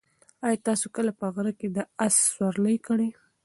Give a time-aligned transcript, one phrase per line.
[0.45, 3.09] ایا تاسي کله په غره کې د اس سورلۍ کړې؟